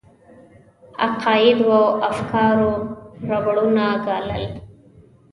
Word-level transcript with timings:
عقایدو 1.05 1.69
او 1.79 1.85
افکارو 2.09 2.73
ربړونه 3.29 3.85
ګالل. 4.05 4.45